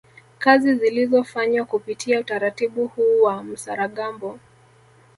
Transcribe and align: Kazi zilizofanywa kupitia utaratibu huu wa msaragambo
Kazi 0.39 0.75
zilizofanywa 0.75 1.65
kupitia 1.65 2.19
utaratibu 2.19 2.87
huu 2.87 3.21
wa 3.23 3.43
msaragambo 3.43 4.39